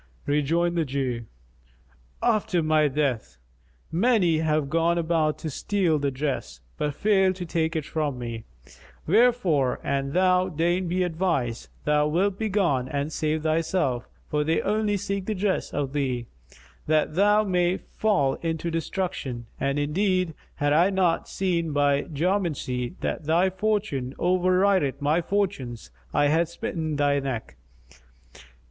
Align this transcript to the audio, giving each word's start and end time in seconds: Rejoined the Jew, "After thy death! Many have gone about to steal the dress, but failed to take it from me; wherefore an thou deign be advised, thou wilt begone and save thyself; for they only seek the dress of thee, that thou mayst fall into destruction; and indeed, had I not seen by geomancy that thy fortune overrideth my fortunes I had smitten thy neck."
Rejoined 0.25 0.75
the 0.77 0.83
Jew, 0.83 1.25
"After 2.23 2.59
thy 2.63 2.87
death! 2.87 3.37
Many 3.91 4.39
have 4.39 4.67
gone 4.67 4.97
about 4.97 5.37
to 5.37 5.51
steal 5.51 5.99
the 5.99 6.09
dress, 6.09 6.59
but 6.75 6.95
failed 6.95 7.35
to 7.35 7.45
take 7.45 7.75
it 7.75 7.85
from 7.85 8.17
me; 8.17 8.43
wherefore 9.05 9.79
an 9.83 10.13
thou 10.13 10.49
deign 10.49 10.87
be 10.87 11.03
advised, 11.03 11.69
thou 11.85 12.07
wilt 12.07 12.39
begone 12.39 12.89
and 12.89 13.13
save 13.13 13.43
thyself; 13.43 14.09
for 14.27 14.43
they 14.43 14.59
only 14.63 14.97
seek 14.97 15.27
the 15.27 15.35
dress 15.35 15.71
of 15.71 15.93
thee, 15.93 16.25
that 16.87 17.13
thou 17.13 17.43
mayst 17.43 17.83
fall 17.91 18.39
into 18.41 18.71
destruction; 18.71 19.45
and 19.59 19.77
indeed, 19.77 20.33
had 20.55 20.73
I 20.73 20.89
not 20.89 21.29
seen 21.29 21.73
by 21.73 22.05
geomancy 22.11 22.95
that 23.01 23.25
thy 23.25 23.51
fortune 23.51 24.15
overrideth 24.17 24.99
my 24.99 25.21
fortunes 25.21 25.91
I 26.11 26.29
had 26.29 26.47
smitten 26.49 26.95
thy 26.95 27.19
neck." 27.19 27.55